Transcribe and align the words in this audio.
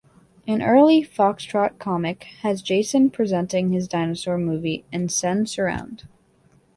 An 0.47 0.63
early 0.63 1.03
"FoxTrot" 1.03 1.77
comic 1.77 2.23
has 2.41 2.63
Jason 2.63 3.11
presenting 3.11 3.71
his 3.71 3.87
dinosaur 3.87 4.39
movie 4.39 4.83
in 4.91 5.09
Sensurround. 5.09 6.07